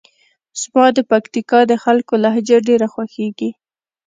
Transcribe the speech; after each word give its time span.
زما 0.61 0.85
د 0.97 0.99
پکتیکا 1.11 1.59
د 1.67 1.73
خلکو 1.83 2.13
لهجه 2.23 2.57
ډېره 2.67 2.87
خوښیږي. 2.93 3.51